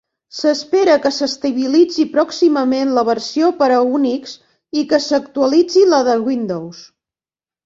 [0.35, 4.35] S'espera que s'estabilitzi pròximament la versió per a Unix
[4.83, 6.83] i que s'actualitzi la de Windows.